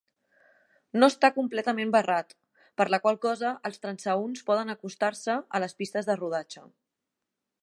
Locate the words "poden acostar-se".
4.51-5.41